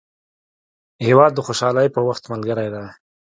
[1.05, 2.85] هېواد د خوشحالۍ په وخت ملګری دی.